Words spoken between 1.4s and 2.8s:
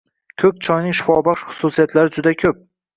xususiyatlari juda ko‘p.